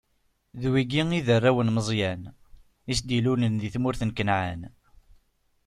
D 0.61 0.63
wigi 0.71 1.03
i 1.17 1.21
d 1.25 1.27
arraw 1.35 1.57
n 1.61 1.69
Meẓyan, 1.75 2.21
i 2.91 2.93
s-d-ilulen 2.97 3.55
di 3.61 3.69
tmurt 3.73 4.01
n 4.03 4.09
Kanɛan. 4.17 4.61